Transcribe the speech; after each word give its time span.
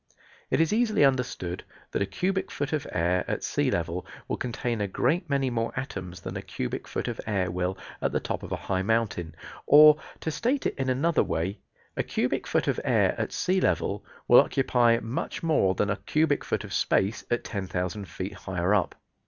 It 0.49 0.59
is 0.59 0.73
easily 0.73 1.05
understood 1.05 1.63
that 1.91 2.01
a 2.01 2.07
cubic 2.07 2.49
foot 2.49 2.73
of 2.73 2.87
air 2.91 3.23
at 3.27 3.43
sea 3.43 3.69
level 3.69 4.03
will 4.27 4.37
contain 4.37 4.81
a 4.81 4.87
great 4.87 5.29
many 5.29 5.51
more 5.51 5.71
atoms 5.79 6.21
than 6.21 6.35
a 6.35 6.41
cubic 6.41 6.87
foot 6.87 7.07
of 7.07 7.21
air 7.27 7.51
will 7.51 7.77
at 8.01 8.11
the 8.11 8.19
top 8.19 8.41
of 8.41 8.51
a 8.51 8.55
high 8.65 8.81
mountain; 8.81 9.35
or, 9.67 10.01
to 10.21 10.31
state 10.31 10.65
it 10.65 10.73
in 10.75 10.89
another 10.89 11.23
way, 11.23 11.59
a 11.95 12.01
cubic 12.01 12.47
foot 12.47 12.67
of 12.67 12.79
air 12.83 13.13
at 13.21 13.31
sea 13.31 13.61
level 13.61 14.03
will 14.27 14.39
occupy 14.41 14.97
much 14.99 15.43
more 15.43 15.75
than 15.75 15.91
a 15.91 15.97
cubic 15.97 16.43
foot 16.43 16.63
of 16.63 16.73
space 16.73 17.23
10,000 17.29 18.05
feet 18.05 18.33
higher 18.33 18.73
up. 18.73 18.95